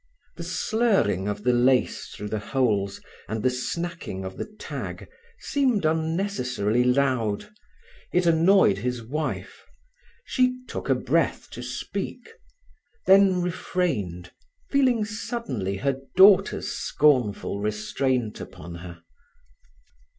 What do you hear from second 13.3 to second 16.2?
refrained, feeling suddenly her